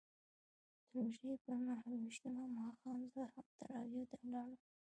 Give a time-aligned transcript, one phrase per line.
[0.91, 4.59] د روژې پر نهه ویشتم ماښام زه هم تراویحو ته ولاړم.